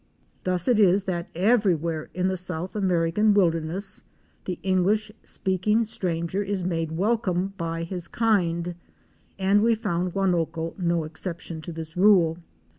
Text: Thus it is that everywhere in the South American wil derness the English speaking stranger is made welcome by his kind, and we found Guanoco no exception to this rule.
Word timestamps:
Thus 0.45 0.67
it 0.67 0.79
is 0.79 1.03
that 1.03 1.29
everywhere 1.35 2.09
in 2.15 2.27
the 2.27 2.35
South 2.35 2.75
American 2.75 3.35
wil 3.35 3.51
derness 3.51 4.01
the 4.45 4.57
English 4.63 5.11
speaking 5.23 5.83
stranger 5.83 6.41
is 6.41 6.63
made 6.63 6.93
welcome 6.93 7.53
by 7.55 7.83
his 7.83 8.07
kind, 8.07 8.73
and 9.37 9.61
we 9.61 9.75
found 9.75 10.13
Guanoco 10.13 10.73
no 10.79 11.03
exception 11.03 11.61
to 11.61 11.71
this 11.71 11.95
rule. 11.95 12.39